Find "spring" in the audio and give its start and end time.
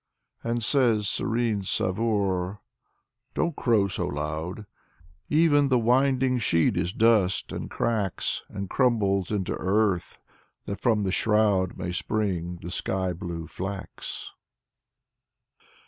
11.91-12.57